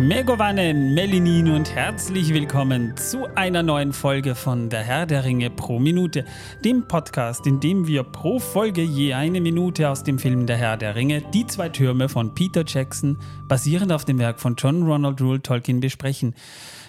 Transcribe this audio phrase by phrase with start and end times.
[0.00, 5.78] Megowane, Melinin und herzlich willkommen zu einer neuen Folge von Der Herr der Ringe pro
[5.78, 6.24] Minute,
[6.64, 10.78] dem Podcast, in dem wir pro Folge je eine Minute aus dem Film Der Herr
[10.78, 15.20] der Ringe, die zwei Türme von Peter Jackson, basierend auf dem Werk von John Ronald
[15.20, 16.34] Rule Tolkien, besprechen.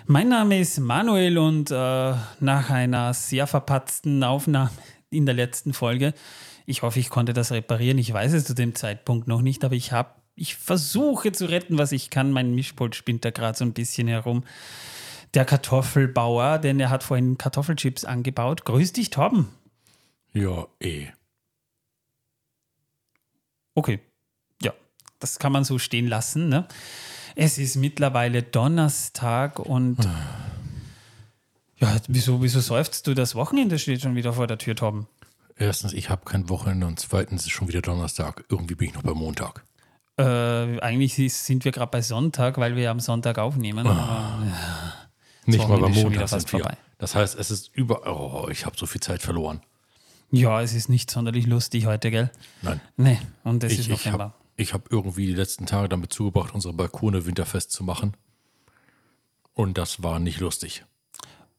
[0.06, 1.76] Mein Name ist Manuel und äh,
[2.40, 4.72] nach einer sehr verpatzten Aufnahme
[5.10, 6.14] in der letzten Folge,
[6.66, 9.76] ich hoffe, ich konnte das reparieren, ich weiß es zu dem Zeitpunkt noch nicht, aber
[9.76, 12.32] ich habe ich versuche zu retten, was ich kann.
[12.32, 14.44] Mein Mischpult spinnt da gerade so ein bisschen herum.
[15.34, 18.66] Der Kartoffelbauer, denn er hat vorhin Kartoffelchips angebaut.
[18.66, 19.48] Grüß dich, Torben.
[20.34, 21.08] Ja, eh.
[23.76, 24.00] Okay.
[24.62, 24.74] Ja,
[25.20, 26.50] das kann man so stehen lassen.
[26.50, 26.68] Ne?
[27.36, 29.98] Es ist mittlerweile Donnerstag und.
[31.78, 33.14] ja, wieso, wieso seufzt du?
[33.14, 35.08] Das Wochenende steht schon wieder vor der Tür, Torben.
[35.56, 38.44] Erstens, ich habe kein Wochenende und zweitens ist schon wieder Donnerstag.
[38.50, 39.64] Irgendwie bin ich noch bei Montag.
[40.22, 43.86] Äh, eigentlich sind wir gerade bei Sonntag, weil wir am Sonntag aufnehmen.
[43.86, 43.90] Oh.
[43.90, 44.94] Aber, ja,
[45.46, 46.60] Nicht mal beim Montag fast sind wir.
[46.62, 46.78] vorbei.
[46.98, 48.02] Das heißt, es ist über.
[48.06, 49.62] Oh, ich habe so viel Zeit verloren.
[50.30, 52.30] Ja, es ist nicht sonderlich lustig heute, gell?
[52.62, 52.80] Nein.
[52.96, 54.24] Nee, und es Ich, ist ich November.
[54.26, 58.16] habe ich hab irgendwie die letzten Tage damit zugebracht, unsere Balkone winterfest zu machen.
[59.54, 60.86] Und das war nicht lustig.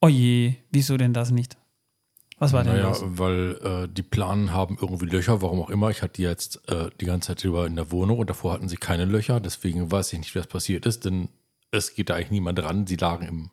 [0.00, 1.56] Oje, wieso denn das nicht?
[2.42, 3.04] Was war denn Naja, los?
[3.04, 5.90] weil äh, die Planen haben irgendwie Löcher, warum auch immer.
[5.90, 8.68] Ich hatte die jetzt äh, die ganze Zeit über in der Wohnung und davor hatten
[8.68, 9.38] sie keine Löcher.
[9.38, 11.28] Deswegen weiß ich nicht, was passiert ist, denn
[11.70, 12.86] es geht da eigentlich niemand ran.
[12.88, 13.50] Sie lagen im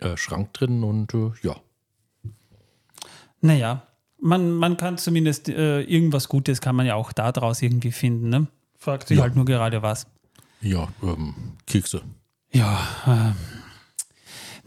[0.00, 1.56] äh, Schrank drin und äh, ja.
[3.42, 3.82] Naja,
[4.18, 8.30] man, man kann zumindest äh, irgendwas Gutes kann man ja auch da draus irgendwie finden,
[8.30, 8.46] ne?
[8.78, 9.24] Fragt sich Ja.
[9.24, 10.06] halt nur gerade was.
[10.62, 11.34] Ja, ähm,
[11.66, 12.00] Kekse.
[12.52, 12.78] Ja.
[13.06, 13.34] ähm.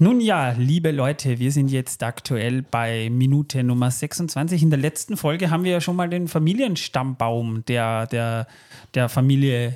[0.02, 4.64] Nun ja, liebe Leute, wir sind jetzt aktuell bei Minute Nummer 26.
[4.64, 8.48] In der letzten Folge haben wir ja schon mal den Familienstammbaum der, der,
[8.94, 9.76] der Familie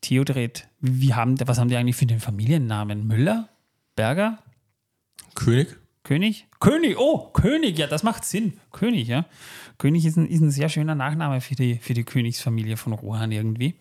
[0.00, 0.66] Theodred.
[0.80, 3.06] Wie haben, was haben die eigentlich für den Familiennamen?
[3.06, 3.50] Müller?
[3.94, 4.38] Berger?
[5.34, 5.76] König?
[6.02, 6.46] König?
[6.60, 8.54] König, oh, König, ja, das macht Sinn.
[8.72, 9.26] König, ja.
[9.76, 13.32] König ist ein, ist ein sehr schöner Nachname für die, für die Königsfamilie von Rohan
[13.32, 13.74] irgendwie.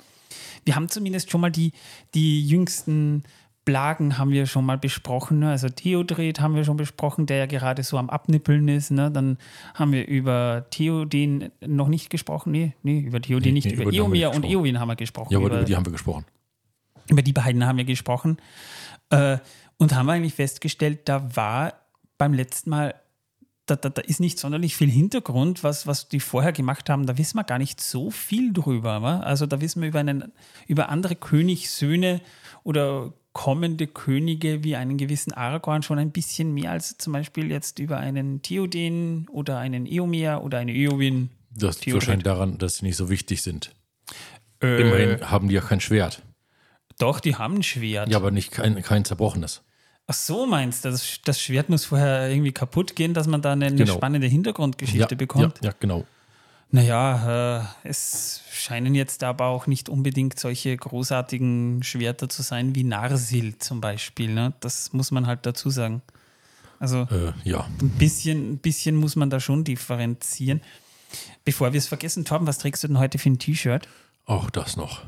[0.65, 1.71] Wir haben zumindest schon mal die,
[2.13, 3.23] die jüngsten
[3.67, 5.39] Plagen haben wir schon mal besprochen.
[5.39, 5.49] Ne?
[5.49, 8.91] Also Theodred haben wir schon besprochen, der ja gerade so am Abnippeln ist.
[8.91, 9.11] Ne?
[9.11, 9.37] Dann
[9.73, 12.53] haben wir über Theoden noch nicht gesprochen.
[12.53, 13.65] Nee, nee über Theoden Nee, nicht.
[13.65, 14.45] nee, über Eomer und.
[14.45, 15.33] Eowyn haben wir gesprochen.
[15.33, 16.23] Ja, aber über, über die haben wir gesprochen.
[17.09, 18.37] über die beiden haben wir gesprochen.
[19.09, 19.39] Äh,
[19.75, 21.73] und haben eigentlich festgestellt, da war
[22.17, 22.95] beim letzten Mal,
[23.65, 27.05] da, da, da ist nicht sonderlich viel Hintergrund, was, was die vorher gemacht haben.
[27.05, 29.01] Da wissen wir gar nicht so viel drüber.
[29.01, 29.19] Wa?
[29.19, 30.31] Also da wissen wir über, einen,
[30.67, 32.21] über andere Königssöhne
[32.63, 37.77] oder kommende Könige wie einen gewissen Aragorn schon ein bisschen mehr als zum Beispiel jetzt
[37.77, 41.29] über einen Theoden oder einen Eomer oder eine Eowyn.
[41.51, 43.75] Das liegt wahrscheinlich daran, dass sie nicht so wichtig sind.
[44.63, 46.23] Äh, Immerhin haben die ja kein Schwert.
[46.97, 48.09] Doch, die haben ein Schwert.
[48.09, 49.61] Ja, aber nicht kein, kein zerbrochenes.
[50.07, 53.51] Ach so, meinst du, das, das Schwert muss vorher irgendwie kaputt gehen, dass man da
[53.51, 53.93] eine, eine Genau.
[53.93, 55.59] spannende Hintergrundgeschichte ja, bekommt?
[55.61, 56.07] Ja, ja, genau.
[56.69, 62.83] Naja, äh, es scheinen jetzt aber auch nicht unbedingt solche großartigen Schwerter zu sein wie
[62.83, 64.33] Narsil zum Beispiel.
[64.33, 64.53] Ne?
[64.59, 66.01] Das muss man halt dazu sagen.
[66.79, 67.67] Also Äh, ja.
[67.81, 70.61] ein bisschen, ein bisschen muss man da schon differenzieren.
[71.45, 73.87] Bevor wir es vergessen, Torben, was trägst du denn heute für ein T-Shirt?
[74.25, 75.03] Auch das noch.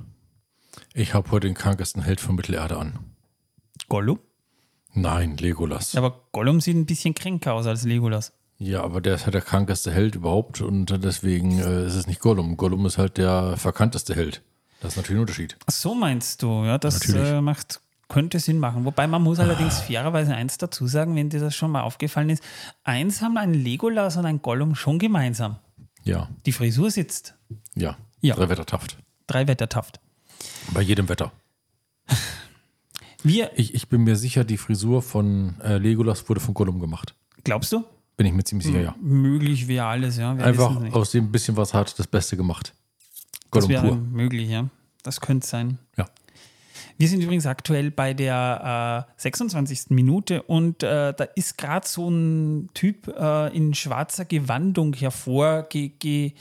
[0.93, 2.99] Ich habe heute den krankesten Held von Mittelerde an.
[3.89, 4.19] Gollum?
[4.93, 5.95] Nein, Legolas.
[5.95, 8.31] Aber Gollum sieht ein bisschen kränker aus als Legolas.
[8.61, 12.19] Ja, aber der ist halt der krankeste Held überhaupt und deswegen äh, ist es nicht
[12.19, 12.57] Gollum.
[12.57, 14.41] Gollum ist halt der verkannteste Held.
[14.81, 15.57] Das ist natürlich ein Unterschied.
[15.65, 18.83] Ach so meinst du, ja, das äh, macht, könnte Sinn machen.
[18.85, 22.43] Wobei man muss allerdings fairerweise eins dazu sagen, wenn dir das schon mal aufgefallen ist.
[22.83, 25.57] Eins haben ein Legolas und ein Gollum schon gemeinsam.
[26.03, 27.35] Ja, Die Frisur sitzt.
[27.75, 27.97] ja.
[28.21, 28.35] Ja.
[28.35, 28.97] Drei Wettertaft.
[29.27, 30.01] Drei Wettertaft.
[30.73, 31.31] Bei jedem Wetter.
[33.23, 37.15] Wir, Ich, ich bin mir sicher, die Frisur von äh, Legolas wurde von Gollum gemacht.
[37.45, 37.83] glaubst du?
[38.19, 38.95] Bin ich mir ziemlich sicher, ja.
[38.99, 40.37] Möglich wäre alles, ja.
[40.37, 42.73] Wir Einfach aus dem bisschen, was hat, das Beste gemacht.
[43.31, 43.95] Das Gollum wäre pur.
[43.95, 44.67] möglich, ja.
[45.03, 45.79] Das könnte sein.
[45.95, 46.05] Ja.
[46.99, 49.91] Wir sind übrigens aktuell bei der äh, 26.
[49.91, 55.69] Minute und äh, da ist gerade so ein Typ äh, in schwarzer Gewandung hervorgetrabt,
[56.09, 56.33] ge,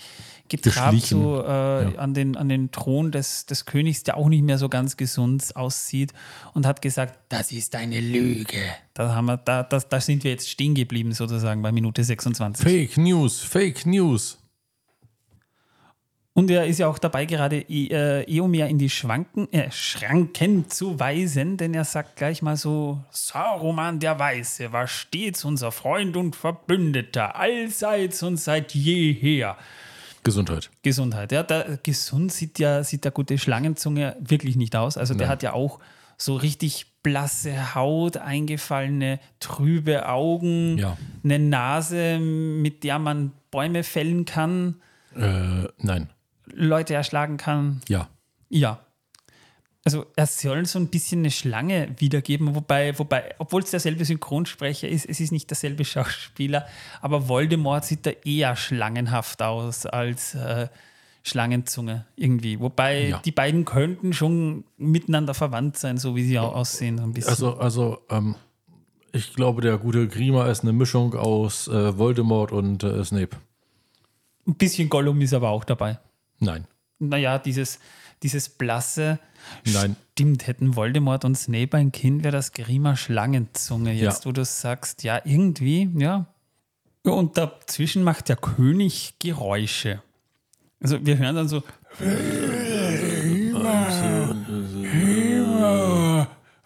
[0.99, 4.69] so äh, an, den, an den Thron des, des Königs, der auch nicht mehr so
[4.69, 6.12] ganz gesund aussieht
[6.55, 8.58] und hat gesagt, das ist eine Lüge.
[8.94, 12.66] Da, haben wir, da, da, da sind wir jetzt stehen geblieben sozusagen bei Minute 26.
[12.66, 14.38] Fake News, Fake News.
[16.38, 20.70] Und er ist ja auch dabei, gerade E- äh, Eomer in die Schwanken, äh, Schranken
[20.70, 26.17] zu weisen, denn er sagt gleich mal so: Saruman der Weiße war stets unser Freund
[26.17, 29.56] und Verbündeter, allseits und seit jeher.
[30.25, 30.70] Gesundheit.
[30.82, 31.32] Gesundheit.
[31.32, 34.96] Ja, der, gesund sieht ja sieht der gute Schlangenzunge wirklich nicht aus.
[34.96, 35.32] Also der Nein.
[35.32, 35.79] hat ja auch
[36.17, 40.96] so richtig blasse Haut, eingefallene, trübe Augen, Ja.
[41.25, 44.76] eine Nase, mit der man Bäume fällen kann,
[45.17, 46.11] Äh, nein.
[46.54, 47.80] Leute erschlagen kann.
[47.88, 48.08] Ja.
[48.48, 48.80] Ja.
[49.84, 54.86] Also er soll so ein bisschen eine Schlange wiedergeben, wobei, wobei, obwohl es derselbe Synchronsprecher
[54.88, 56.66] ist, es ist nicht derselbe Schauspieler,
[57.00, 60.68] aber Voldemort sieht da eher schlangenhaft aus als äh,
[61.22, 62.60] Schlangenzunge irgendwie.
[62.60, 63.18] Wobei Ja.
[63.24, 66.98] die beiden könnten schon miteinander verwandt sein, so wie sie auch aussehen.
[67.00, 67.30] Ein bisschen.
[67.30, 68.34] Also, also ähm,
[69.12, 73.36] ich glaube, der gute Grima ist eine Mischung aus äh, Voldemort und äh, Snape.
[74.46, 75.98] ein bisschen Gollum ist aber auch dabei.
[76.40, 76.67] Nein.
[76.99, 77.79] Naja, dieses,
[78.23, 79.19] dieses blasse.
[79.64, 79.96] Nein.
[80.12, 83.93] Stimmt, hätten Voldemort und Snape ein Kind, wäre das Grima Schlangenzunge.
[83.93, 84.29] Jetzt, Ja.
[84.29, 86.26] wo du sagst, ja, irgendwie, ja.
[87.05, 90.02] Und dazwischen macht der König Geräusche.
[90.81, 91.62] Also wir hören dann so.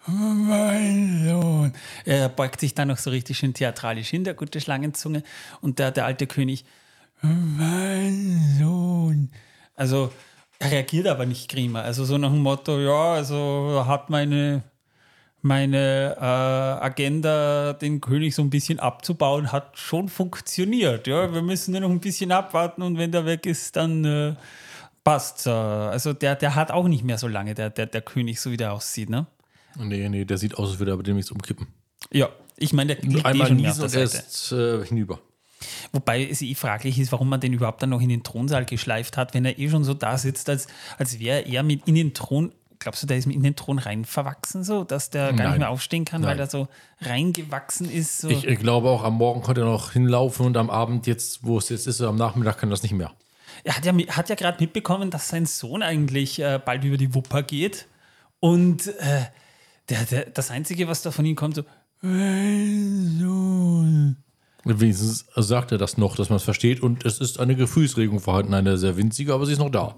[0.05, 1.73] Mein Sohn.
[2.05, 5.23] Er beugt sich dann noch so richtig schön theatralisch hin, der gute Schlangenzunge.
[5.61, 6.65] Und der, der alte König,
[7.21, 9.29] mein Sohn.
[9.75, 10.11] Also
[10.59, 11.81] er reagiert aber nicht Grima.
[11.81, 14.63] Also so nach dem Motto, ja, also hat meine,
[15.41, 16.23] meine äh,
[16.85, 21.07] Agenda, den König so ein bisschen abzubauen, hat schon funktioniert.
[21.07, 24.35] Ja, wir müssen nur noch ein bisschen abwarten und wenn der weg ist, dann äh,
[25.03, 25.47] passt.
[25.47, 28.57] Also der, der hat auch nicht mehr so lange, der, der, der König, so wie
[28.57, 29.27] der aussieht, ne?
[29.77, 31.67] Nee, nee, der sieht aus, als würde er aber demnächst umkippen.
[32.11, 34.85] Ja, ich meine, der liegt eh Einmal schon mehr auf niesen und er ist äh,
[34.85, 35.19] hinüber.
[35.91, 39.17] Wobei es eh fraglich ist, warum man den überhaupt dann noch in den Thronsaal geschleift
[39.17, 40.67] hat, wenn er eh schon so da sitzt, als,
[40.97, 42.53] als wäre er mit in den Thron.
[42.79, 45.49] Glaubst du, der ist in den Thron rein verwachsen, so, dass der gar Nein.
[45.51, 46.39] nicht mehr aufstehen kann, weil Nein.
[46.39, 46.67] er so
[46.99, 48.17] reingewachsen ist?
[48.17, 48.29] So.
[48.29, 51.57] Ich, ich glaube auch, am Morgen konnte er noch hinlaufen und am Abend, jetzt, wo
[51.57, 53.11] es jetzt ist, am Nachmittag kann das nicht mehr.
[53.63, 57.15] er hat ja, hat ja gerade mitbekommen, dass sein Sohn eigentlich äh, bald über die
[57.15, 57.87] Wupper geht.
[58.41, 59.23] Und äh,
[59.89, 61.63] der, der, das Einzige, was da von ihm kommt, so,
[62.01, 64.22] mein Sohn.
[64.65, 68.53] Wenigstens sagt er das noch, dass man es versteht und es ist eine Gefühlsregung vorhanden,
[68.53, 69.95] eine sehr winzige, aber sie ist noch da.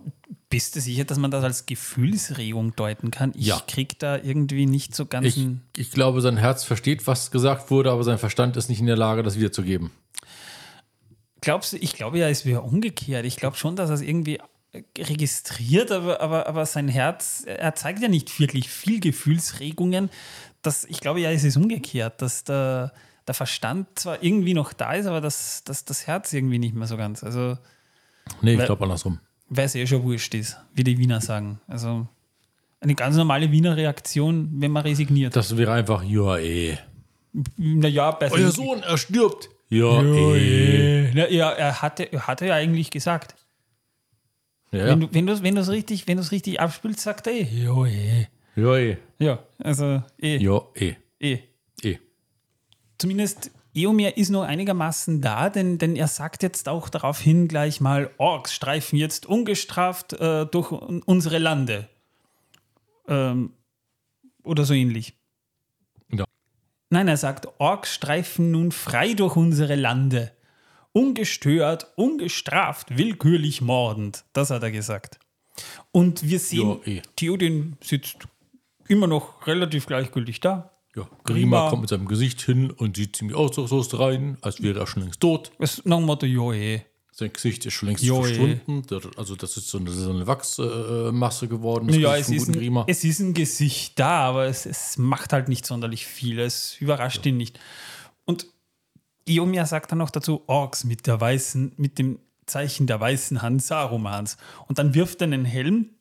[0.50, 3.32] Bist du sicher, dass man das als Gefühlsregung deuten kann?
[3.36, 3.62] Ich Ja.
[3.68, 5.48] krieg da irgendwie nicht so ganz Ich,
[5.78, 8.98] ich glaube, sein Herz versteht, was gesagt wurde, aber sein Verstand ist nicht in der
[8.98, 9.92] Lage, das wiederzugeben.
[11.42, 13.26] Glaubst du, ich glaube ja, es wäre umgekehrt.
[13.26, 14.40] Ich glaube schon, dass er es irgendwie
[14.72, 20.10] äh, registriert, aber, aber, aber sein Herz, er zeigt ja nicht wirklich viel Gefühlsregungen.
[20.64, 22.94] Das, ich glaube ja, es ist umgekehrt, dass der,
[23.28, 26.88] der Verstand zwar irgendwie noch da ist, aber das, das, das Herz irgendwie nicht mehr
[26.88, 27.24] so ganz.
[27.24, 27.58] Also,
[28.42, 29.20] Nee, ich Weil- glaube andersrum.
[29.50, 31.60] weil es eh schon wurscht ist, wie die Wiener sagen.
[31.68, 32.08] Also,
[32.82, 35.36] eine ganz normale Wiener Reaktion, wenn man resigniert.
[35.36, 36.78] Das wäre einfach, ja, eh.
[37.58, 39.50] Naja, bei Euer Sohn, er stirbt.
[39.70, 41.12] Ja, eh.
[41.14, 43.36] Na, ja, er hatte, er hatte ja eigentlich gesagt.
[44.72, 45.08] Ja, Wenn ja.
[45.08, 47.44] du wenn du's, wenn du's richtig, wenn du's richtig abspielst, sagt er eh.
[47.44, 48.28] Ja, eh.
[48.56, 48.98] Ja, eh.
[49.20, 50.38] Ja, also eh.
[50.38, 50.94] Ja, eh.
[51.20, 51.40] eh.
[52.98, 57.82] Zumindest Eomer ist noch einigermaßen da, denn, denn er sagt jetzt auch darauf hin gleich
[57.82, 61.90] mal, Orks streifen jetzt ungestraft äh, durch un- unsere Lande.
[63.08, 63.54] Ähm,
[64.44, 65.18] oder so ähnlich.
[66.12, 66.24] Ja.
[66.90, 70.32] Nein, er sagt, Orks streifen nun frei durch unsere Lande.
[70.94, 74.24] Ungestört, ungestraft, willkürlich mordend.
[74.32, 75.20] Das hat er gesagt.
[75.92, 77.02] Und wir sehen, Ja, eh.
[77.18, 78.28] Theoden sitzt
[78.88, 80.72] immer noch relativ gleichgültig da.
[80.96, 81.70] Ja, Grima.
[81.70, 85.20] Kommt mit seinem Gesicht hin und sieht ziemlich ausdruckslos rein, als wäre er schon längst
[85.20, 85.52] tot.
[85.60, 86.82] Es nach dem Motto, jo, eh.
[87.12, 88.28] Sein Gesicht ist schon längst Jo, eh.
[88.28, 88.84] verschwunden.
[89.16, 91.88] Also das ist so eine, so eine Wachsmasse geworden.
[91.88, 92.84] Das Ja, es ist, guten ein, Grima.
[92.88, 96.40] es ist ein Gesicht da, aber es, es macht halt nicht sonderlich viel.
[96.40, 97.58] Es überrascht ihn nicht.
[98.26, 98.48] Und
[99.26, 103.64] Iomia sagt dann noch dazu, Orks mit der weißen, mit dem Zeichen der weißen Hand
[103.64, 104.38] Sarumans.
[104.68, 105.95] Und dann wirft er einen Helm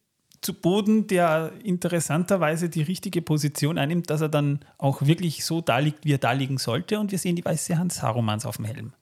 [0.45, 5.79] zu Boden, der interessanterweise die richtige Position einnimmt, dass er dann auch wirklich so da
[5.79, 7.01] liegt, wie er da liegen sollte.
[7.01, 8.93] Und wir sehen die weiße Hand Sarumans auf dem Helm.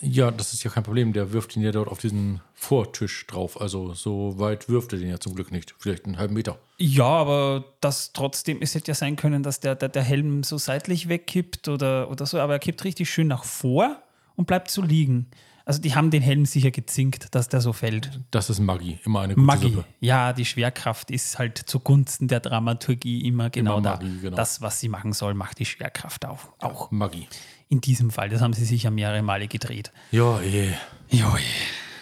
[0.00, 1.12] Ja, das ist ja kein Problem.
[1.12, 3.60] Der wirft ihn ja dort auf diesen Vortisch drauf.
[3.60, 5.74] Also so weit wirft er den ja zum Glück nicht.
[5.78, 6.58] Vielleicht einen halben Meter.
[6.78, 10.58] Ja, aber das trotzdem, es hätte ja sein können, dass der, der, der Helm so
[10.58, 14.02] seitlich wegkippt oder, oder so, aber er kippt richtig schön nach vor
[14.36, 15.28] und bleibt so liegen.
[15.64, 18.20] Also die haben den Helm sicher gezinkt, dass der so fällt.
[18.30, 18.98] Das ist Magie.
[19.04, 19.72] Immer eine gute Magie.
[19.72, 19.84] Suppe.
[20.00, 23.96] Ja, die Schwerkraft ist halt zugunsten der Dramaturgie immer genau Immer da.
[23.96, 24.36] Magie, genau.
[24.36, 26.48] Das, was sie machen soll, macht die Schwerkraft auch.
[26.58, 26.90] auch.
[26.90, 27.28] Magie.
[27.68, 29.92] In diesem Fall, das haben sie sicher mehrere Male gedreht.
[30.10, 30.72] Ja, eh.
[31.10, 31.40] Joi.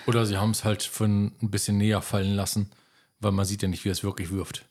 [0.07, 2.71] Oder sie haben es halt von ein bisschen näher fallen lassen,
[3.21, 4.65] weil man sieht ja nicht, wie er es wirklich wirft.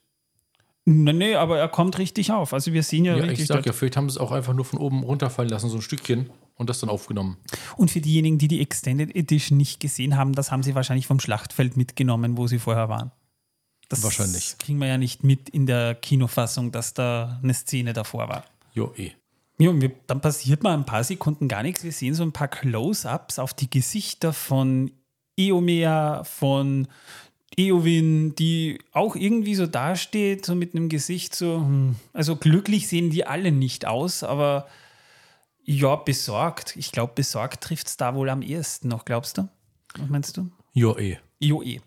[0.86, 2.54] Nee, nee, aber er kommt richtig auf.
[2.54, 4.54] Also wir sehen ja, Ja, richtig ich sag ja, vielleicht haben sie es auch einfach
[4.54, 6.32] nur von oben runterfallen lassen, so ein Stückchen.
[6.60, 7.38] Und das dann aufgenommen.
[7.78, 11.20] Und für diejenigen, die die Extended Edition nicht gesehen haben, das haben sie wahrscheinlich vom
[11.20, 13.12] Schlachtfeld mitgenommen, wo sie vorher waren.
[13.88, 14.56] Das Wahrscheinlich.
[14.60, 18.46] kriegen wir ja nicht mit in der Kinofassung, dass da eine Szene davor war.
[18.74, 19.14] Jo, eh.
[19.58, 21.84] Ja, und wir, dann passiert mal ein paar Sekunden gar nichts.
[21.84, 24.92] Wir sehen so ein paar Close-ups auf die Gesichter von
[25.38, 26.88] Eomea, von
[27.58, 31.58] Eowyn, die auch irgendwie so dasteht, so mit einem Gesicht so.
[31.58, 31.96] hm.
[32.14, 34.68] Also glücklich sehen die alle nicht aus, aber
[35.70, 36.76] ja, besorgt.
[36.78, 39.48] Ich glaube, besorgt trifft es da wohl am ehesten noch, glaubst du?
[39.98, 40.50] Was meinst du?
[40.74, 41.18] Jo, eh.
[41.40, 41.80] Joe.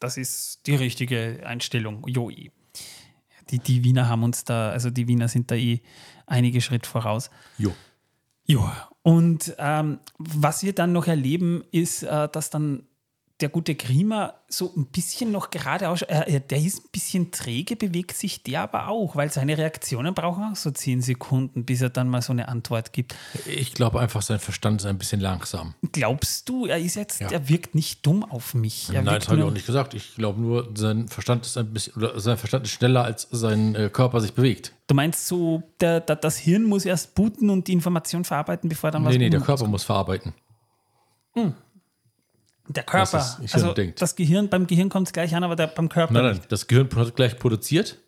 [0.00, 2.04] Das ist die richtige Einstellung.
[2.08, 2.50] Joe.
[3.50, 5.80] Die, die Wiener haben uns da, also die Wiener sind da eh
[6.26, 7.30] einige Schritt voraus.
[7.56, 7.72] Jo.
[8.46, 12.82] Ja, und ähm, was wir dann noch erleben, ist, äh, dass dann
[13.40, 17.76] der gute Grima so ein bisschen noch gerade aus, äh, der ist ein bisschen träge,
[17.76, 21.90] bewegt sich der aber auch, weil seine Reaktionen brauchen auch so zehn Sekunden, bis er
[21.90, 23.14] dann mal so eine Antwort gibt.
[23.46, 25.74] Ich glaube einfach, sein Verstand ist ein bisschen langsam.
[25.92, 27.30] Glaubst du, er ist jetzt, Ja.
[27.30, 28.88] er wirkt nicht dumm auf mich?
[28.90, 29.94] Er Nein, das habe ich auch nicht gesagt.
[29.94, 33.74] Ich glaube nur, sein Verstand ist ein bisschen, oder sein Verstand ist schneller, als sein
[33.74, 34.72] äh, Körper sich bewegt.
[34.88, 38.90] Du meinst so, der, der, das Hirn muss erst booten und die Information verarbeiten, bevor
[38.90, 40.34] dann was Nee, nee, der Körper muss verarbeiten.
[42.72, 43.18] Der Körper.
[43.18, 44.00] Das Hirn also denkt.
[44.00, 46.38] das Gehirn, beim Gehirn kommt es gleich an, aber der, beim Körper Nein, nicht.
[46.40, 47.98] nein, das Gehirn hat gleich produziert,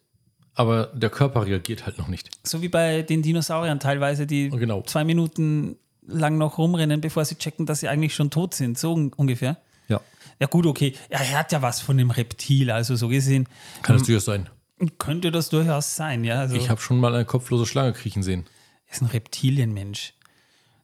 [0.54, 2.30] aber der Körper reagiert halt noch nicht.
[2.46, 4.82] So wie bei den Dinosauriern teilweise, die Genau.
[4.82, 5.76] zwei Minuten
[6.06, 8.78] lang noch rumrennen, bevor sie checken, dass sie eigentlich schon tot sind.
[8.78, 9.56] So un ungefähr.
[9.88, 10.00] Ja.
[10.38, 10.94] Ja, gut, okay.
[11.08, 13.48] Er hat ja was von dem Reptil, also so gesehen
[13.82, 14.48] Kann es durchaus sein.
[14.98, 16.40] könnte das durchaus sein, ja.
[16.40, 18.46] Also Ich habe schon mal eine kopflose Schlange kriechen sehen.
[18.90, 20.14] ist ein Reptilienmensch.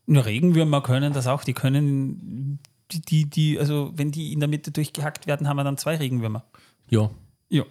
[0.07, 1.45] Nur Regenwürmer können das auch.
[1.45, 2.59] Die können,
[2.91, 6.45] die, die, also wenn die in der Mitte durchgehackt werden, haben wir dann zwei Regenwürmer.
[6.89, 7.11] Ja.
[7.49, 7.65] Ja.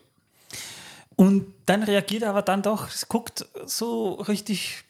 [1.16, 4.84] Und dann reagiert er aber dann doch, es guckt so richtig,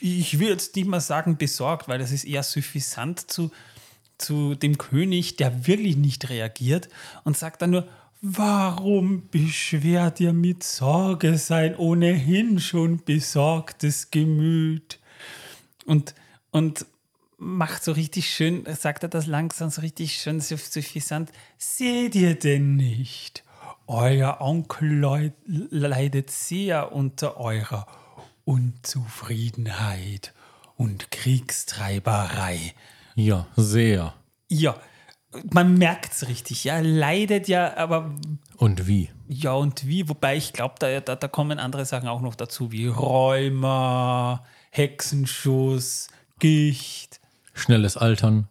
[0.00, 3.50] ich will jetzt nicht mal sagen besorgt, weil das ist eher suffisant zu,
[4.18, 6.88] zu dem König, der wirklich nicht reagiert
[7.24, 7.88] und sagt dann nur,
[8.20, 15.00] warum beschwert ihr mit Sorge sein ohnehin schon besorgtes Gemüt?
[15.84, 16.14] Und,
[16.50, 16.86] und
[17.44, 21.30] macht so richtig schön, sagt er das langsam so richtig schön suff- suffisant.
[21.58, 23.44] Seht ihr denn nicht?
[23.86, 27.86] Euer Onkel leid, leidet sehr unter eurer
[28.44, 30.32] Unzufriedenheit
[30.76, 32.72] und Kriegstreiberei.
[33.14, 34.14] Ja, sehr.
[34.48, 34.76] Ja,
[35.52, 38.14] man merkt es richtig, ja, leidet ja, aber
[38.56, 39.10] Und wie?
[39.28, 42.72] ja und wie, wobei ich glaube, da, da, da kommen andere Sachen auch noch dazu,
[42.72, 46.08] wie Rheuma, Hexenschuss,
[46.38, 47.20] Gicht,
[47.54, 48.48] Schnelles Altern.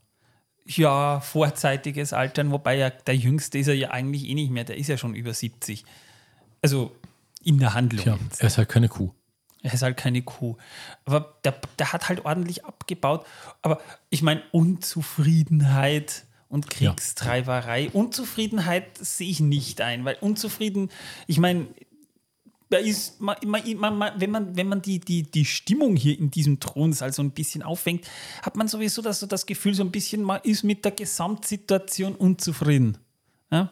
[0.65, 4.77] ja, vorzeitiges Altern, wobei ja der Jüngste ist er ja eigentlich eh nicht mehr, der
[4.77, 5.83] ist ja schon über 70.
[6.61, 6.91] Also
[7.43, 8.03] in der Handlung.
[8.03, 9.11] Tja, er ist halt keine Kuh.
[9.61, 10.57] Er ist halt keine Kuh.
[11.05, 13.25] Aber der, der hat halt ordentlich abgebaut.
[13.61, 13.79] Aber
[14.09, 17.89] ich meine, Unzufriedenheit und Kriegstreiberei.
[17.91, 20.89] Unzufriedenheit sehe ich nicht ein, weil unzufrieden,
[21.27, 21.67] ich meine,
[22.73, 26.31] da ist, man, man, man, wenn man, wenn man die, die, die Stimmung hier in
[26.31, 28.07] diesem Thronsaal so ein bisschen auffängt,
[28.41, 32.15] hat man sowieso das, so das Gefühl, so ein bisschen, man ist mit der Gesamtsituation
[32.15, 32.97] unzufrieden.
[33.51, 33.71] Ja?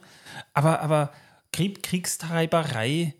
[0.53, 1.11] Aber, aber
[1.51, 3.15] Krieg, Kriegstreiberei,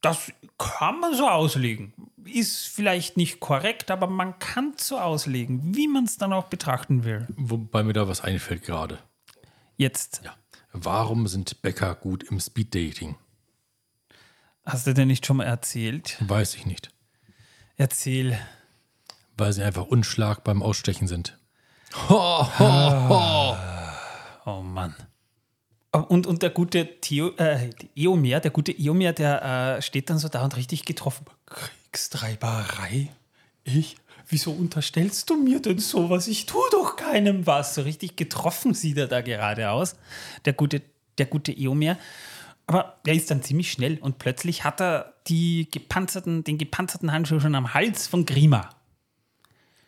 [0.00, 1.92] das kann man so auslegen.
[2.24, 6.44] Ist vielleicht nicht korrekt, aber man kann es so auslegen, wie man es dann auch
[6.44, 7.26] betrachten will.
[7.36, 9.00] Wobei mir da was einfällt gerade.
[9.76, 10.36] Jetzt, Ja.
[10.76, 13.14] Warum sind Bäcker gut im Speeddating?
[14.64, 16.16] Hast du denn nicht schon mal erzählt?
[16.20, 16.90] Weiß ich nicht.
[17.76, 18.38] Erzähl.
[19.36, 21.38] Weil sie einfach unschlag beim Ausstechen sind.
[22.08, 23.56] Ho, ho, ho.
[24.46, 24.94] Oh Mann.
[25.92, 30.28] Und, und der gute Theo, äh, Eomer, der gute Eomer, der äh, steht dann so
[30.28, 31.24] da und richtig getroffen.
[31.46, 33.10] Kriegstreiberei?
[33.62, 33.96] Ich?
[34.28, 36.26] Wieso unterstellst du mir denn sowas?
[36.26, 37.74] Ich tue doch keinem was.
[37.74, 39.94] So richtig getroffen sieht er da gerade aus,
[40.44, 40.82] der gute,
[41.18, 41.96] der gute Eomer.
[42.66, 47.40] Aber er ist dann ziemlich schnell und plötzlich hat er die gepanzerten, den gepanzerten Handschuh
[47.40, 48.70] schon am Hals von Grima.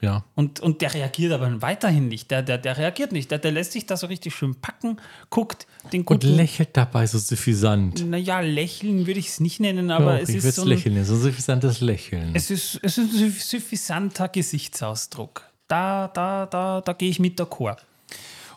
[0.02, 0.24] Ja.
[0.34, 2.30] Und, und der reagiert aber weiterhin nicht.
[2.30, 3.30] Der, der, der reagiert nicht.
[3.30, 4.98] Der, der lässt sich da so richtig schön packen,
[5.30, 6.36] guckt den Und guten.
[6.36, 8.06] lächelt dabei so suffisant.
[8.06, 10.68] naja, lächeln würde ich es nicht nennen, aber Doch, es ich ist würde so ein,
[10.68, 12.32] lächeln, so ein suffisantes Lächeln.
[12.34, 15.44] es ist, es ist ein suffisanter Gesichtsausdruck.
[15.66, 17.78] Da, da, da, da gehe ich mit d'accord.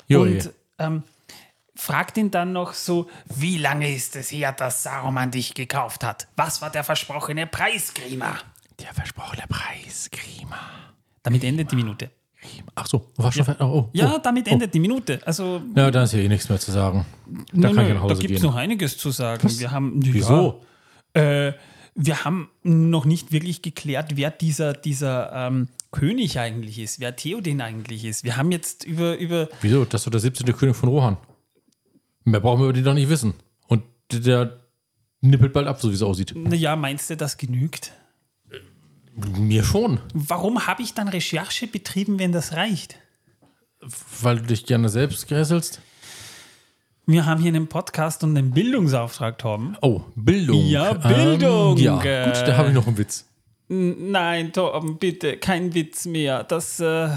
[0.09, 1.03] Jo, und ähm,
[1.79, 6.27] fragt ihn dann noch so, wie lange ist es her, dass Saruman dich gekauft hat?
[6.35, 8.37] Was war der versprochene Preis, Grima?
[8.79, 10.59] Der versprochene Preis, Grima.
[11.23, 12.11] Damit endet die Minute.
[12.75, 13.61] Ach so, war schon fertig?
[13.65, 14.19] Oh, oh, Ja, oh.
[14.21, 15.19] damit endet die Minute.
[15.25, 17.05] Also Ja, da ist ja eh nichts mehr zu sagen.
[17.27, 19.49] Da Nein, kann ich nach Hause da gibt es noch einiges zu sagen.
[19.59, 20.61] Wir haben, Wieso?
[21.15, 21.53] Ja, äh,
[21.95, 27.59] wir haben noch nicht wirklich geklärt, wer dieser, dieser ähm, König eigentlich ist, wer Theoden
[27.61, 28.23] eigentlich ist.
[28.23, 29.17] Wir haben jetzt über.
[29.17, 29.83] über Wieso?
[29.83, 30.45] Das ist doch der 17.
[30.55, 31.17] König von Rohan.
[32.29, 33.33] Mehr brauchen wir über den doch nicht wissen.
[33.67, 34.59] Und der
[35.21, 36.33] nippelt bald ab, so wie es aussieht.
[36.35, 37.91] naja, meinst du, das genügt?
[39.15, 39.99] Mir schon.
[40.13, 42.95] Warum habe ich dann Recherche betrieben, wenn das reicht?
[44.21, 45.81] Weil du dich gerne selbst gräselst.
[47.05, 49.75] Wir haben hier einen Podcast und einen Bildungsauftrag, Tom.
[49.81, 50.63] Oh, Bildung.
[50.67, 51.77] Ja, Bildung.
[51.77, 51.95] Ähm, ja,
[52.25, 53.25] gut, da habe ich noch einen Witz.
[53.67, 56.43] Nein, Tom, bitte, kein Witz mehr.
[56.43, 57.09] Das, äh,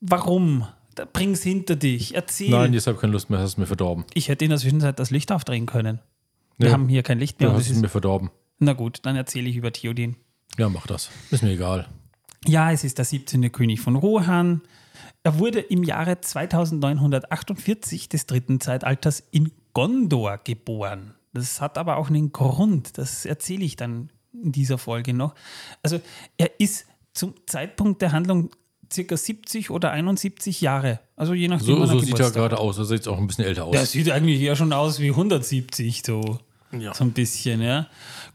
[0.00, 0.66] warum?
[0.96, 2.14] Da, bring's hinter dich.
[2.14, 2.50] Erzähl.
[2.50, 4.04] Nein, jetzt habe ich keine Lust mehr, hast es mir verdorben.
[4.14, 6.00] Ich hätte in der Zwischenzeit das Licht aufdrehen können.
[6.58, 6.72] Wir Nee.
[6.72, 7.50] haben hier kein Licht mehr.
[7.50, 8.30] Du hast es es mir verdorben.
[8.58, 10.16] na gut, dann erzähle ich über Theoden.
[10.58, 11.10] Ja, mach das.
[11.30, 11.86] Ist mir egal.
[12.46, 13.52] Ja, es ist der 17.
[13.52, 14.62] König von Rohan.
[15.22, 21.14] Er wurde im Jahre 2948 des dritten Zeitalters in Gondor geboren.
[21.34, 25.34] Das hat aber auch einen Grund, das erzähle ich dann in dieser Folge noch.
[25.82, 26.00] Also
[26.38, 28.50] er ist zum Zeitpunkt der Handlung
[28.92, 31.00] circa 70 oder 71 Jahre.
[31.16, 32.78] Also je nachdem, So, so er sieht er gerade aus.
[32.78, 33.72] Er sieht auch ein bisschen älter aus.
[33.72, 36.38] der sieht eigentlich eher schon aus wie 170, so,
[36.72, 36.94] Ja.
[36.94, 37.86] so ein bisschen, ja.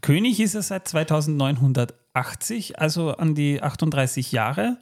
[0.02, 4.78] König ist er seit 2980, also an die 38 Jahre.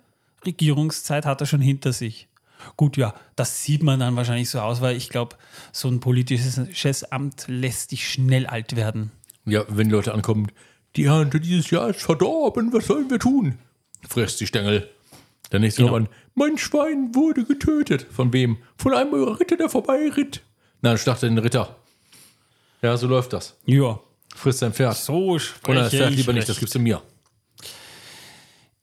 [0.45, 2.27] Regierungszeit hat er schon hinter sich.
[2.77, 5.35] Gut, ja, das sieht man dann wahrscheinlich so aus, weil ich glaube,
[5.71, 9.11] so ein politisches Amt lässt dich schnell alt werden.
[9.45, 10.47] Ja, wenn die Leute ankommen,
[10.95, 13.59] die Ernte dieses Jahr ist verdorben, was sollen wir tun?
[14.07, 14.89] Fresst die Stängel.
[15.51, 15.93] Der nächste Genau.
[15.93, 18.05] kommt an, mein Schwein wurde getötet.
[18.11, 18.57] Von wem?
[18.77, 20.41] Von einem eurer Ritter, der vorbeiritt.
[20.81, 21.75] Na, dann schlachtet den Ritter.
[22.81, 23.57] Ja, so läuft das.
[23.65, 23.99] Ja,
[24.35, 24.95] Frisst sein Pferd.
[24.95, 27.01] so Oder das spreche Pferd ich lieber nicht, das gibt's in mir.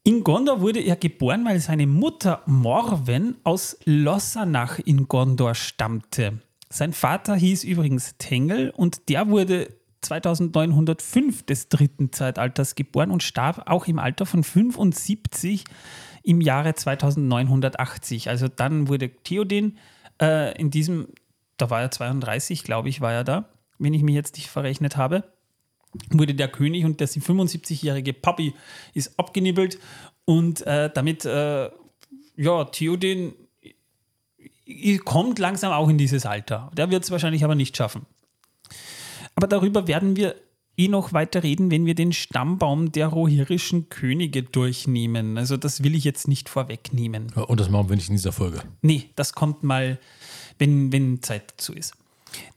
[0.02, 6.40] In Gondor wurde er geboren, weil seine Mutter Morwen aus Lossanach in Gondor stammte.
[6.68, 9.68] Sein Vater hieß übrigens Tengel und der wurde
[10.02, 15.64] 2905 des dritten Zeitalters geboren und starb auch im Alter von 75
[16.26, 18.28] im Jahre 2980.
[18.28, 19.78] Also dann wurde Theoden
[20.20, 21.08] äh, in diesem,
[21.56, 24.96] da war er 32, glaube ich, war er da, wenn ich mich jetzt nicht verrechnet
[24.96, 25.24] habe
[26.10, 28.54] wurde der König und der 75-jährige Papi
[28.94, 29.78] ist abgenibbelt
[30.24, 31.70] und äh, damit, äh,
[32.36, 33.32] ja, Theoden
[35.04, 36.70] kommt langsam auch in dieses Alter.
[36.76, 38.04] Der wird es wahrscheinlich aber nicht schaffen.
[39.34, 40.34] Aber darüber werden wir
[40.76, 45.38] eh noch weiter reden, wenn wir den Stammbaum der rohirrischen Könige durchnehmen.
[45.38, 47.32] Also das will ich jetzt nicht vorwegnehmen.
[47.32, 48.62] Und das machen wir nicht in dieser Folge.
[48.82, 49.98] Nee, das kommt mal,
[50.58, 51.94] wenn, wenn Zeit dazu ist.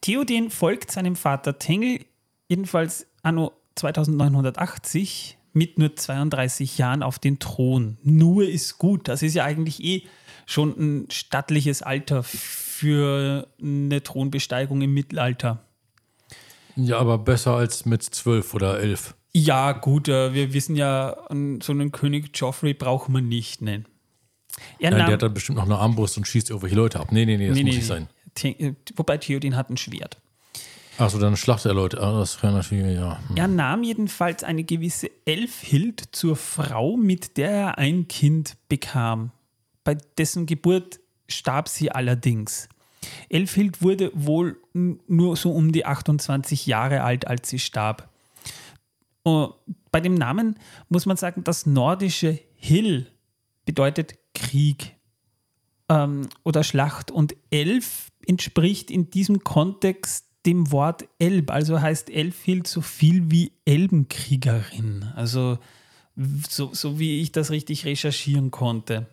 [0.01, 1.99] Theoden folgt seinem Vater Tengel,
[2.47, 7.97] jedenfalls anno 2980, mit nur 32 Jahren auf den Thron.
[8.03, 9.07] Nur ist gut.
[9.07, 10.03] Das ist ja eigentlich eh
[10.45, 15.63] schon ein stattliches Alter für eine Thronbesteigung im Mittelalter.
[16.85, 19.15] Ja, aber besser als mit zwölf oder elf.
[19.33, 21.15] Ja, gut, äh, wir wissen ja,
[21.61, 23.85] so einen König Joffrey braucht man nicht nennen.
[24.79, 27.11] Er Nein, der hat dann bestimmt noch eine Armbrust und schießt irgendwelche Leute ab.
[27.11, 28.07] Nee, nee, nee, das Nee, muss nee, nicht sein.
[28.37, 30.19] The- äh, Wobei Theoden hat ein Schwert.
[30.97, 32.01] Achso, dann schlachtet er Leute.
[32.01, 33.19] Ah, das wäre natürlich, ja.
[33.29, 33.37] Hm.
[33.37, 39.31] Er nahm jedenfalls eine gewisse Elfhild zur Frau, mit der er ein Kind bekam.
[39.85, 42.67] Bei dessen Geburt starb sie allerdings.
[43.29, 48.09] Elfhild wurde wohl nur so um die 28 Jahre alt, als sie starb.
[49.25, 49.49] Uh,
[49.91, 50.55] bei dem Namen
[50.87, 53.07] muss man sagen, das nordische Hill
[53.65, 54.95] bedeutet Krieg
[55.89, 62.67] ähm, oder Schlacht und Elf entspricht in diesem Kontext dem Wort Elb, also heißt Elfhild
[62.67, 65.59] so viel wie Elbenkriegerin, also
[66.49, 69.07] so, so wie ich das richtig recherchieren konnte.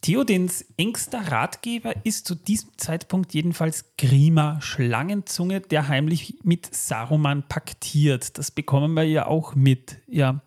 [0.00, 8.38] Theodens engster Ratgeber ist zu diesem Zeitpunkt jedenfalls Grima Schlangenzunge, der heimlich mit Saruman paktiert.
[8.38, 10.40] Das bekommen wir ja auch mit, ja.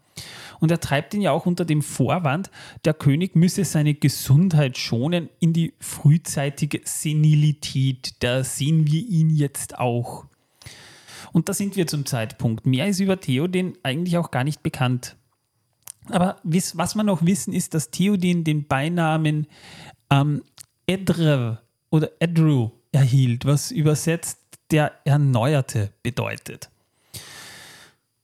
[0.59, 2.49] Und er treibt ihn ja auch unter dem Vorwand,
[2.85, 8.15] der König müsse seine Gesundheit schonen in die frühzeitige Senilität.
[8.19, 10.25] Da sehen wir ihn jetzt auch.
[11.33, 12.65] Und da sind wir zum Zeitpunkt.
[12.65, 15.15] Mehr ist über Theoden eigentlich auch gar nicht bekannt.
[16.09, 19.47] Aber was wir noch wissen, ist, dass Theoden den Beinamen
[20.09, 20.43] ähm,
[20.87, 21.57] Edrev
[21.89, 24.39] oder Edru erhielt, was übersetzt
[24.71, 26.69] der Erneuerte bedeutet.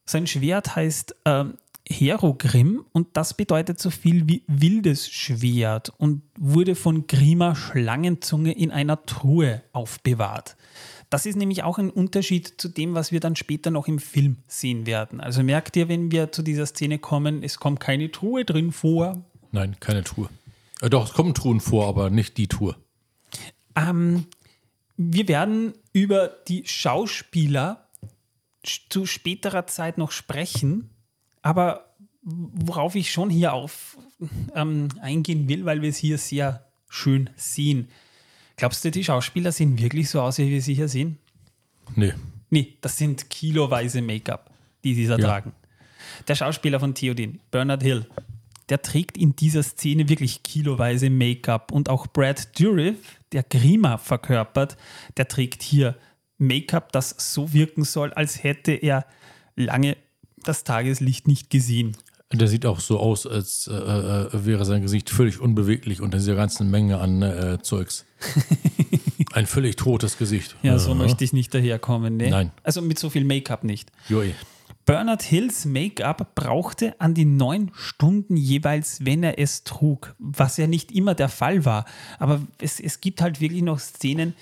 [0.06, 1.58] Sein Schwert heißt ähm,
[1.90, 8.72] Herogrim und das bedeutet so viel wie wildes Schwert und wurde von Grima Schlangenzunge in
[8.72, 10.57] einer Truhe aufbewahrt.
[11.10, 14.38] Das ist nämlich auch ein Unterschied zu dem, was wir dann später noch im Film
[14.48, 15.22] sehen werden.
[15.22, 19.24] Also merkt ihr, wenn wir zu dieser Szene kommen, es kommt keine Truhe drin vor.
[19.52, 20.30] Nein, keine Truhe.
[20.82, 22.76] Äh, doch, es kommen Truhen vor, aber nicht die Truhe.
[23.76, 24.26] Ähm,
[24.98, 27.88] wir werden über die Schauspieler
[28.90, 30.90] zu späterer Zeit noch sprechen,
[31.42, 33.98] aber worauf ich schon hier auf
[34.54, 37.90] ähm, eingehen will, weil wir es hier sehr schön sehen.
[38.58, 41.18] Glaubst du, die Schauspieler sehen wirklich so aus, wie wir sie hier sehen?
[41.96, 42.14] Nee.
[42.50, 44.50] Nee, das sind kiloweise Make-up,
[44.84, 45.28] die sie da Ja.
[45.28, 45.54] tragen.
[46.28, 48.08] Der Schauspieler von Theodin, Bernard Hill,
[48.70, 51.72] der trägt in dieser Szene wirklich kiloweise Make-up.
[51.72, 52.98] Und auch Brad Dourif,
[53.32, 54.76] der Grima verkörpert,
[55.18, 55.96] der trägt hier
[56.38, 59.06] Make-up, das so wirken soll, als hätte er
[59.56, 59.98] lange
[60.44, 61.96] das Tageslicht nicht gesehen.
[62.34, 66.36] Der sieht auch so aus, als äh, äh, wäre sein Gesicht völlig unbeweglich unter dieser
[66.36, 68.06] ganzen Menge an äh, Zeugs.
[69.34, 70.56] Ein völlig totes Gesicht.
[70.62, 72.18] Ja, so möchte ich nicht daherkommen.
[72.18, 72.30] Ne?
[72.30, 72.52] Nein.
[72.64, 73.92] Also mit so viel Make-up nicht.
[74.10, 74.34] Joi.
[74.86, 80.68] Bernard Hills Make-up brauchte an die neun Stunden jeweils, wenn er es trug, was ja
[80.68, 81.86] nicht immer der Fall war.
[82.20, 84.34] Aber es, es gibt halt wirklich noch Szenen,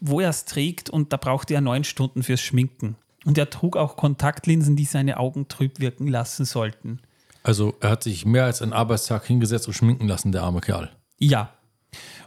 [0.00, 2.96] wo er es trägt und da brauchte er neun Stunden fürs Schminken.
[3.24, 7.00] Und er trug auch Kontaktlinsen, die seine Augen trüb wirken lassen sollten.
[7.42, 10.90] Also er hat sich mehr als einen Arbeitstag hingesetzt und schminken lassen, der arme Kerl.
[11.18, 11.50] Ja.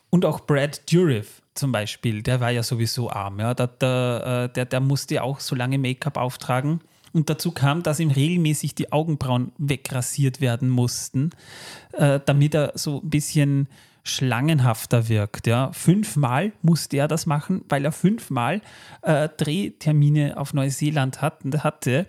[0.10, 3.39] Und auch Brad Dourif zum Beispiel, der war ja sowieso arm.
[3.39, 3.54] Ja.
[3.54, 6.82] Der, der, äh, der, der musste auch so lange Make-up auftragen.
[7.13, 11.30] Und dazu kam, dass ihm regelmäßig die Augenbrauen wegrasiert werden mussten,
[11.91, 13.67] äh, damit er so ein bisschen
[14.04, 15.47] schlangenhafter wirkt.
[15.47, 15.71] Ja.
[15.73, 18.62] Fünfmal musste er das machen, weil er fünfmal
[19.04, 22.08] äh, Drehtermine auf Neuseeland hat, hatte.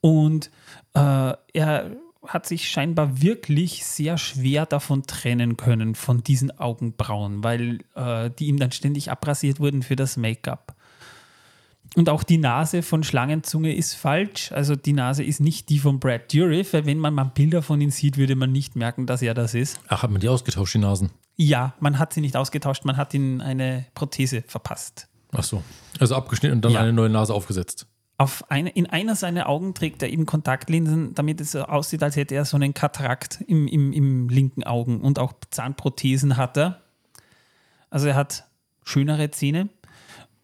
[0.00, 0.50] Und
[0.94, 1.90] äh, er
[2.28, 8.46] hat sich scheinbar wirklich sehr schwer davon trennen können, von diesen Augenbrauen, weil äh, die
[8.46, 10.74] ihm dann ständig abrasiert wurden für das Make-up.
[11.96, 14.52] Und auch die Nase von Schlangenzunge ist falsch.
[14.52, 17.80] Also die Nase ist nicht die von Brad Dourif, weil wenn man mal Bilder von
[17.80, 19.80] ihm sieht, würde man nicht merken, dass er das ist.
[19.88, 21.10] Ach, hat man die ausgetauscht, die Nasen?
[21.36, 25.08] Ja, man hat sie nicht ausgetauscht, man hat ihm eine Prothese verpasst.
[25.32, 25.62] Ach so.
[25.98, 26.80] Also abgeschnitten und dann Ja.
[26.80, 27.86] eine neue Nase aufgesetzt.
[28.20, 32.16] Auf eine, in einer seiner Augen trägt er eben Kontaktlinsen, damit es so aussieht, als
[32.16, 35.00] hätte er so einen Katarakt im, im, im linken Augen.
[35.00, 36.82] Und auch Zahnprothesen hat er.
[37.90, 38.44] Also er hat
[38.84, 39.68] schönere Zähne.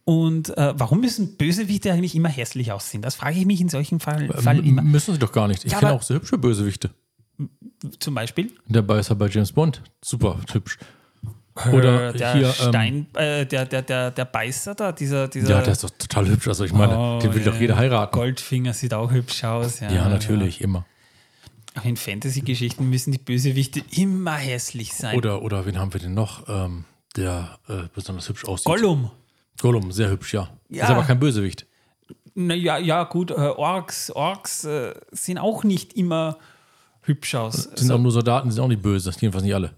[0.04, 3.02] Und äh, warum müssen Bösewichte eigentlich immer hässlich aussehen?
[3.02, 4.82] Das frage ich mich in solchen Fall, Fall M- immer.
[4.82, 5.64] Müssen sie doch gar nicht.
[5.64, 6.90] Ich Ja, kenne auch sehr hübsche Bösewichte.
[7.98, 9.82] Zum Beispiel Der Beißer bei James Bond.
[10.04, 10.78] Super hübsch.
[11.72, 15.50] Oder äh, der hier, ähm, Stein, äh, der, der, der, der Beißer da, dieser, dieser
[15.50, 16.48] Ja, der ist doch total hübsch.
[16.48, 17.60] Also ich meine, Oh, den will doch ja.
[17.60, 18.12] jeder heiraten.
[18.12, 19.78] Goldfinger sieht auch hübsch aus.
[19.80, 20.84] Ja, Ja, natürlich, immer.
[21.78, 25.16] Auch in Fantasy-Geschichten müssen die Bösewichte immer hässlich sein.
[25.16, 26.84] Oder, oder wen haben wir denn noch, ähm,
[27.16, 28.66] der äh, besonders hübsch aussieht?
[28.66, 29.10] Gollum.
[29.60, 30.48] Gollum, sehr hübsch, ja.
[30.68, 30.84] Ja.
[30.84, 31.66] Ist aber kein Bösewicht.
[32.34, 36.38] Naja, ja, gut, äh, Orks, Orks äh, sehen auch nicht immer
[37.02, 37.70] hübsch aus.
[37.74, 39.12] Sind auch nur Soldaten, die sind auch nicht böse.
[39.20, 39.72] Jedenfalls nicht alle.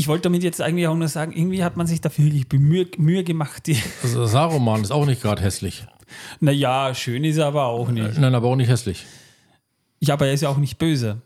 [0.00, 2.86] Ich wollte damit jetzt eigentlich auch nur sagen, irgendwie hat man sich dafür wirklich Bemühe,
[2.96, 3.68] Mühe gemacht.
[4.02, 5.84] Also Saruman ist auch nicht gerade hässlich.
[6.40, 8.18] naja, schön ist er aber auch nicht.
[8.18, 9.04] Nein, aber auch nicht hässlich.
[10.00, 11.20] Ja, aber er ist ja auch nicht böse.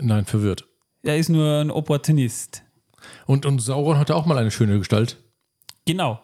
[0.00, 0.66] Nein, verwirrt.
[1.04, 2.64] Er ist nur ein Opportunist.
[3.26, 5.16] Und, und Sauron hatte auch mal eine schöne Gestalt.
[5.84, 6.20] Genau.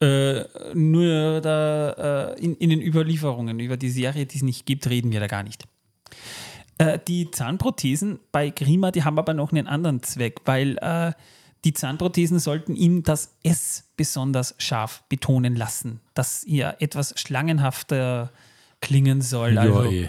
[0.00, 0.42] Äh,
[0.74, 5.12] nur da, äh, in, in den Überlieferungen über die Serie, die es nicht gibt, reden
[5.12, 5.64] wir da gar nicht.
[6.80, 11.12] Äh, die Zahnprothesen bei Grima, die haben aber noch einen anderen Zweck, weil äh,
[11.66, 18.32] die Zahnprothesen sollten ihm das S besonders scharf betonen lassen, dass er etwas schlangenhafter
[18.80, 19.52] klingen soll.
[19.52, 20.08] Ja, Also, eh.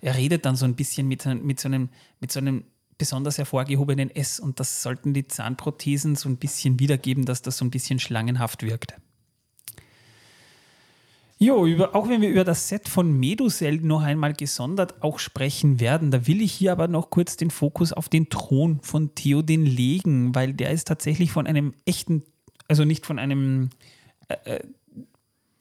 [0.00, 1.88] Er redet dann so ein bisschen mit, mit, so einem,
[2.20, 2.62] mit so einem
[2.96, 7.64] besonders hervorgehobenen S und das sollten die Zahnprothesen so ein bisschen wiedergeben, dass das so
[7.64, 8.94] ein bisschen schlangenhaft wirkt.
[11.38, 15.80] Jo, über, auch wenn wir über das Set von Medusel noch einmal gesondert auch sprechen
[15.80, 19.66] werden, da will ich hier aber noch kurz den Fokus auf den Thron von Theoden
[19.66, 22.22] legen, weil der ist tatsächlich von einem echten,
[22.68, 23.68] also nicht von einem
[24.28, 24.60] äh,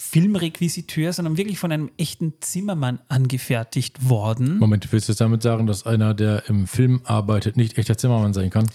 [0.07, 4.59] Filmrequisiteur, sondern wirklich von einem echten Zimmermann angefertigt worden.
[4.59, 8.33] Moment, willst du jetzt damit sagen, dass einer, der im Film arbeitet, nicht echter Zimmermann
[8.33, 8.69] sein kann?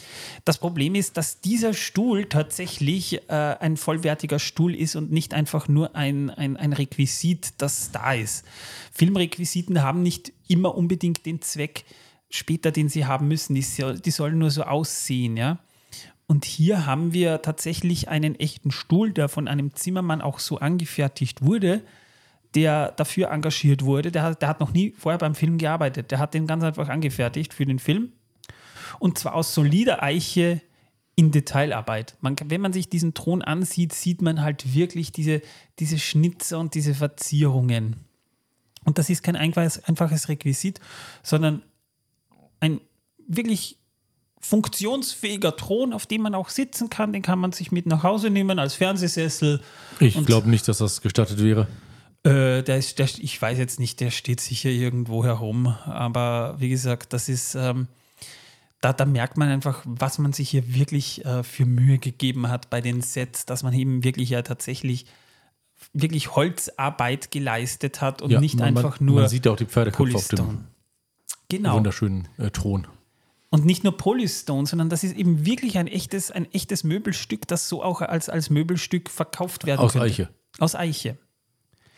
[0.44, 5.68] Das Problem ist, dass dieser Stuhl tatsächlich äh, ein vollwertiger Stuhl ist und nicht einfach
[5.68, 8.44] nur ein, ein, ein Requisit, das da ist.
[8.92, 11.84] Filmrequisiten haben nicht immer unbedingt den Zweck
[12.28, 13.54] später, den sie haben müssen.
[13.54, 13.64] Die,
[14.04, 15.58] die sollen nur so aussehen, ja.
[16.30, 21.44] Und hier haben wir tatsächlich einen echten Stuhl, der von einem Zimmermann auch so angefertigt
[21.44, 21.82] wurde,
[22.54, 24.12] der dafür engagiert wurde.
[24.12, 26.12] Der hat, der hat noch nie vorher beim Film gearbeitet.
[26.12, 28.12] Der hat den ganz einfach angefertigt für den Film.
[29.00, 30.62] Und zwar aus solider Eiche
[31.16, 32.16] in Detailarbeit.
[32.20, 35.42] Man, wenn man sich diesen Thron ansieht, sieht man halt wirklich diese,
[35.80, 37.96] diese Schnitzer und diese Verzierungen.
[38.84, 40.78] Und das ist kein einfaches Requisit,
[41.24, 41.62] sondern
[42.60, 42.80] ein
[43.26, 43.79] wirklich
[44.40, 47.12] funktionsfähiger Thron, auf dem man auch sitzen kann.
[47.12, 49.60] Den kann man sich mit nach Hause nehmen als Fernsehsessel.
[50.00, 51.68] Ich glaube nicht, dass das gestattet wäre.
[52.22, 55.66] Äh, der ist, der, ich weiß jetzt nicht, der steht sicher irgendwo herum.
[55.84, 57.86] Aber wie gesagt, das ist, ähm,
[58.80, 62.70] da, da merkt man einfach, was man sich hier wirklich äh, für Mühe gegeben hat
[62.70, 65.06] bei den Sets, dass man eben wirklich ja tatsächlich
[65.92, 69.66] wirklich Holzarbeit geleistet hat und Ja, nicht man, einfach nur Man sieht ja auch die
[69.66, 70.64] Pferdeköpfe auf dem.
[71.48, 71.74] Genau.
[71.74, 72.86] wunderschönen äh, Thron.
[73.50, 77.68] Und nicht nur Polystone, sondern das ist eben wirklich ein echtes, ein echtes Möbelstück, das
[77.68, 80.06] so auch als, als Möbelstück verkauft werden Aus könnte.
[80.06, 80.28] Eiche.
[80.58, 81.18] Aus Eiche.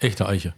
[0.00, 0.54] Echte Eiche.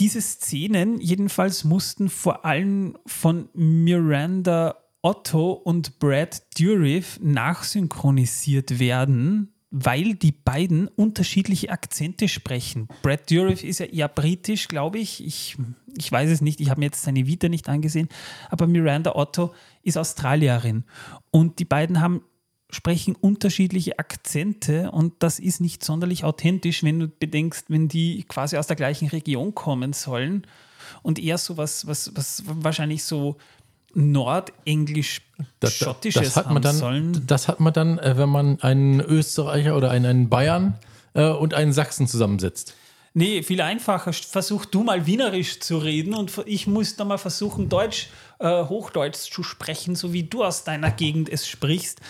[0.00, 10.14] Diese Szenen jedenfalls mussten vor allem von Miranda Otto und Brad Dourif nachsynchronisiert werden, weil
[10.14, 12.88] die beiden unterschiedliche Akzente sprechen.
[13.00, 15.24] Brad Dourif ist ja eher britisch, glaube ich.
[15.24, 15.56] ich.
[15.96, 18.08] Ich weiß es nicht, ich habe mir jetzt seine Vita nicht angesehen,
[18.50, 20.84] aber Miranda Otto ist Australierin
[21.30, 22.22] und die beiden haben
[22.70, 28.56] sprechen unterschiedliche Akzente und das ist nicht sonderlich authentisch, wenn du bedenkst, wenn die quasi
[28.56, 30.46] aus der gleichen Region kommen sollen
[31.02, 33.36] und eher so was, was, was wahrscheinlich so
[33.94, 37.24] nordenglisch-schottisches das hat haben man dann, sollen.
[37.26, 40.78] Das hat man dann, äh, wenn man einen Österreicher oder einen, einen Bayern
[41.14, 42.74] äh, und einen Sachsen zusammensetzt.
[43.14, 44.12] Nee, viel einfacher.
[44.12, 49.30] Versuch du mal Wienerisch zu reden und ich muss dann mal versuchen, Deutsch, äh, Hochdeutsch
[49.30, 52.00] zu sprechen, so wie du aus deiner Gegend es sprichst.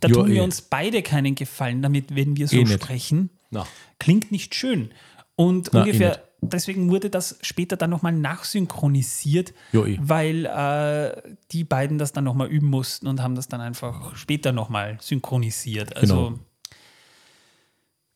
[0.00, 0.40] Da Jo, tun wir eh.
[0.44, 2.74] uns beide keinen Gefallen damit, wenn wir so Eh nicht.
[2.74, 3.30] sprechen.
[3.50, 3.66] Na.
[3.98, 4.90] Klingt nicht schön.
[5.34, 6.20] Und Na, eh ungefähr, nicht.
[6.52, 9.98] Deswegen wurde das später dann nochmal nachsynchronisiert, Jo, eh.
[10.00, 14.52] weil äh, die beiden das dann nochmal üben mussten und haben das dann einfach später
[14.52, 15.96] nochmal synchronisiert.
[15.96, 16.38] Also Genau.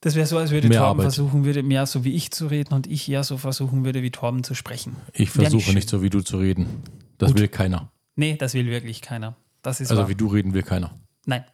[0.00, 1.12] das wäre so, als würde Mehr Torben Arbeit.
[1.14, 4.10] versuchen würde, mehr so wie ich zu reden und ich eher so versuchen würde, wie
[4.10, 4.96] Torben zu sprechen.
[5.12, 5.74] Ich versuche schön.
[5.74, 6.82] nicht so wie du zu reden.
[7.18, 7.90] Das will keiner.
[8.16, 9.36] Nee, das will wirklich keiner.
[9.62, 10.08] Das ist Also wahr.
[10.08, 10.98] wie du reden will keiner.
[11.26, 11.44] Nein.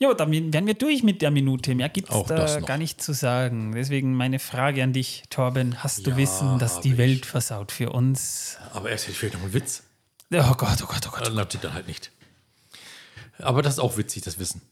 [0.00, 1.74] Jo, dann wären wir durch mit der Minute.
[1.74, 3.72] Mehr gibt es da gar nicht zu sagen.
[3.72, 5.82] Deswegen meine Frage an dich, Torben.
[5.82, 6.98] Hast du Ja, Wissen, dass die ich.
[6.98, 8.58] Welt versaut für uns?
[8.72, 9.82] Aber erst hätte ich vielleicht noch einen Witz.
[10.32, 11.26] Oh Gott, oh Gott, oh Gott.
[11.26, 12.12] Dann natürlich dann halt nicht.
[13.38, 14.62] Aber das ist auch witzig, das Wissen.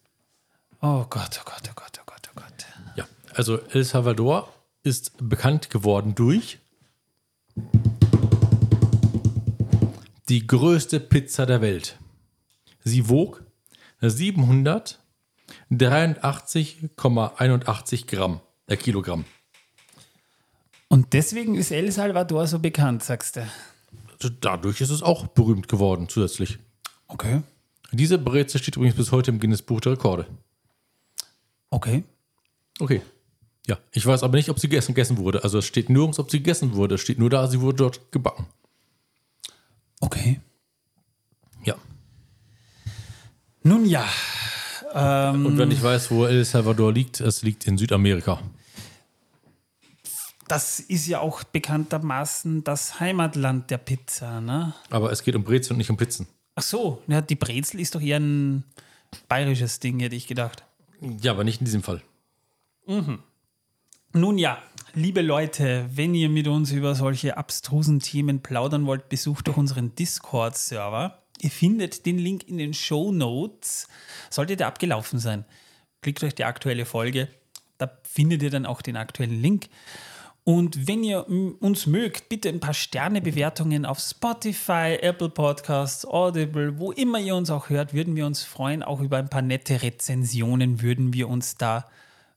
[0.81, 2.67] Oh Gott, oh Gott, oh Gott, oh Gott, oh Gott.
[2.95, 4.53] Ja, also El Salvador
[4.85, 6.59] ist bekannt geworden durch
[10.29, 11.99] die größte Pizza der Welt.
[12.85, 13.43] Sie wog
[15.71, 19.25] 783,81 Gramm, äh, Kilogramm.
[20.89, 23.49] Und deswegen ist El Salvador so bekannt, sagst du.
[24.13, 26.59] Also dadurch ist es auch berühmt geworden zusätzlich.
[27.09, 27.43] Okay.
[27.93, 30.27] Diese Brezel steht übrigens bis heute im Guinness Buch der Rekorde.
[31.71, 32.05] Okay.
[32.79, 33.03] Okay.
[33.67, 35.43] Ja, ich weiß aber nicht, ob sie gegessen, gegessen wurde.
[35.43, 36.95] Also es steht nirgends, ob sie gegessen wurde.
[36.95, 38.47] Es steht nur da, sie wurde dort gebacken.
[40.01, 40.41] Okay.
[41.65, 41.75] Ja.
[43.63, 44.07] Nun ja.
[44.99, 48.41] Ähm, Und wenn ich weiß, wo El Salvador liegt, es liegt in Südamerika.
[50.49, 54.73] das ist ja auch bekanntermaßen das Heimatland der Pizza, ne?
[54.91, 56.27] Aber es geht um Brezel und nicht um Pizzen.
[56.55, 58.65] Ach so, ja, die Brezel ist doch eher ein
[59.29, 60.65] bayerisches Ding, hätte ich gedacht.
[61.21, 62.01] Ja, aber nicht in diesem Fall.
[64.13, 64.59] Nun ja,
[64.95, 69.95] liebe Leute, wenn ihr mit uns über solche abstrusen Themen plaudern wollt, besucht doch unseren
[69.97, 71.19] Discord-Server.
[71.41, 73.89] Ihr findet den Link in den Show Notes.
[74.31, 75.45] Sollte der abgelaufen sein,
[76.03, 77.29] klickt euch die aktuelle Folge.
[77.79, 79.69] Da findet ihr dann auch den aktuellen Link.
[80.45, 86.93] Und wenn ihr uns mögt, bitte ein paar Sternebewertungen auf Spotify, Apple Podcasts, Audible, wo
[86.93, 88.85] immer ihr uns auch hört, würden wir uns freuen.
[88.85, 91.91] Auch über ein paar nette Rezensionen würden wir uns da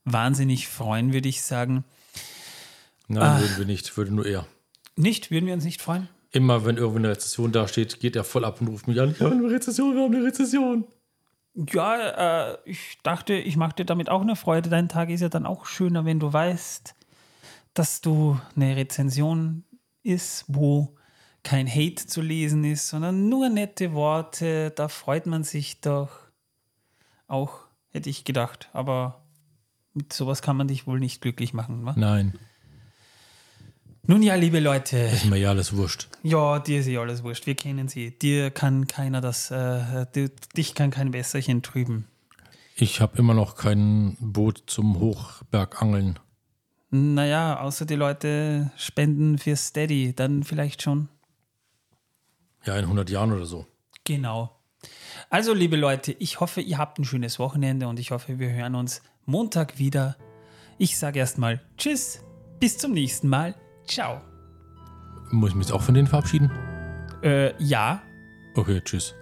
[0.06, 1.86] wahnsinnig freuen, würde ich sagen.
[3.08, 3.96] Nein, würden wir nicht.
[3.96, 4.48] Würde nur er.
[4.96, 5.30] Nicht?
[5.30, 6.10] Würden wir uns nicht freuen?
[6.32, 9.18] Immer wenn irgendwo eine Rezession dasteht, geht er voll ab und ruft mich an.
[9.18, 10.86] Wir haben eine Rezession, wir haben eine Rezession.
[11.56, 14.70] Ja, äh, ich dachte, ich mache dir damit auch eine Freude.
[14.70, 16.96] Dein Tag ist ja dann auch schöner, wenn du weißt,
[17.74, 19.64] dass du eine Rezension
[20.04, 20.96] ist, wo
[21.44, 24.72] kein Hate zu lesen ist, sondern nur nette Worte.
[24.72, 26.10] Da freut man sich doch
[27.28, 28.70] auch, hätte ich gedacht.
[28.74, 29.24] Aber
[29.94, 31.94] mit sowas kann man dich wohl nicht glücklich machen, wa?
[31.98, 32.38] Nein,
[34.04, 34.98] Nun ja, liebe Leute.
[34.98, 36.08] ist mir ja alles wurscht.
[36.24, 37.46] Ja, dir ist eh alles wurscht.
[37.46, 38.12] Wir kennen sie.
[38.18, 40.06] Dir kann keiner das, äh,
[40.58, 42.08] dich kann kein Wässerchen trüben.
[42.76, 46.18] Ich habe immer noch kein Boot zum Hochbergangeln.
[46.92, 51.10] Naja, außer die Leute spenden für Steady, dann vielleicht schon.
[52.66, 53.68] Ja, in 100 Jahren oder so.
[54.06, 54.56] Genau.
[55.30, 58.76] Also, liebe Leute, ich hoffe, ihr habt ein schönes Wochenende und ich hoffe, wir hören
[58.76, 60.16] uns Montag wieder.
[60.78, 62.24] Ich sage erstmal Tschüss,
[62.60, 63.56] bis zum nächsten Mal.
[63.90, 64.22] Ciao.
[65.32, 66.50] Muss ich mich jetzt auch von denen verabschieden?
[67.22, 68.02] Äh, ja,
[68.56, 69.16] Okay, tschüss.